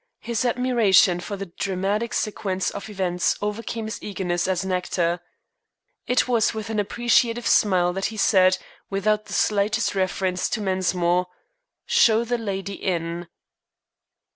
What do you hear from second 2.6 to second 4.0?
of events overcame